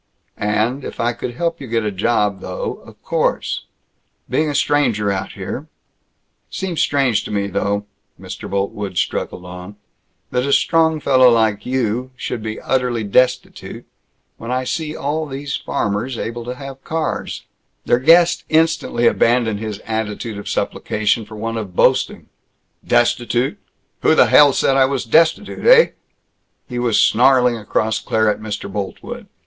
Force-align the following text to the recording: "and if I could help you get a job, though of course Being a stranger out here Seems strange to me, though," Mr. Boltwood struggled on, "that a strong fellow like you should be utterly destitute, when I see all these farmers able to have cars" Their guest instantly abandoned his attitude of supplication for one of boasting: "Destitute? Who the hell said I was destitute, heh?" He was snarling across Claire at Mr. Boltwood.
"and 0.35 0.83
if 0.83 0.99
I 0.99 1.13
could 1.13 1.35
help 1.35 1.61
you 1.61 1.67
get 1.67 1.83
a 1.85 1.91
job, 1.91 2.39
though 2.41 2.77
of 2.87 2.99
course 3.03 3.65
Being 4.27 4.49
a 4.49 4.55
stranger 4.55 5.11
out 5.11 5.33
here 5.33 5.67
Seems 6.49 6.81
strange 6.81 7.23
to 7.23 7.29
me, 7.29 7.45
though," 7.45 7.85
Mr. 8.19 8.49
Boltwood 8.49 8.97
struggled 8.97 9.45
on, 9.45 9.75
"that 10.31 10.43
a 10.43 10.53
strong 10.53 10.99
fellow 10.99 11.29
like 11.29 11.67
you 11.67 12.09
should 12.15 12.41
be 12.41 12.59
utterly 12.61 13.03
destitute, 13.03 13.85
when 14.37 14.49
I 14.49 14.63
see 14.63 14.95
all 14.95 15.27
these 15.27 15.55
farmers 15.57 16.17
able 16.17 16.45
to 16.45 16.55
have 16.55 16.83
cars" 16.83 17.43
Their 17.85 17.99
guest 17.99 18.43
instantly 18.49 19.05
abandoned 19.05 19.59
his 19.59 19.77
attitude 19.85 20.39
of 20.39 20.49
supplication 20.49 21.25
for 21.25 21.35
one 21.35 21.57
of 21.57 21.75
boasting: 21.75 22.27
"Destitute? 22.83 23.59
Who 24.01 24.15
the 24.15 24.25
hell 24.25 24.51
said 24.51 24.77
I 24.77 24.85
was 24.85 25.05
destitute, 25.05 25.63
heh?" 25.63 25.91
He 26.67 26.79
was 26.79 26.99
snarling 26.99 27.55
across 27.55 27.99
Claire 27.99 28.31
at 28.31 28.39
Mr. 28.41 28.67
Boltwood. 28.67 29.27